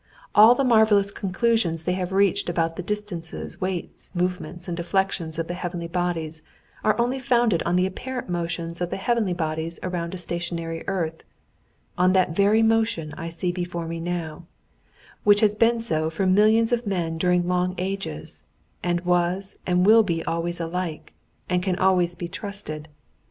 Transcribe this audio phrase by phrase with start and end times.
[0.33, 5.45] All the marvelous conclusions they have reached about the distances, weights, movements, and deflections of
[5.47, 6.41] the heavenly bodies
[6.83, 11.23] are only founded on the apparent motions of the heavenly bodies about a stationary earth,
[11.99, 14.47] on that very motion I see before me now,
[15.23, 18.43] which has been so for millions of men during long ages,
[18.81, 21.13] and was and will be always alike,
[21.47, 22.87] and can always be trusted.